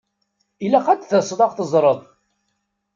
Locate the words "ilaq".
0.65-0.87